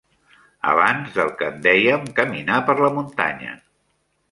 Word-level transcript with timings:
Abans 0.71 1.11
del 1.17 1.29
que 1.41 1.51
en 1.51 1.59
dèiem 1.67 2.09
caminar 2.21 2.59
per 2.71 2.77
la 2.83 2.91
muntanya. 2.99 3.57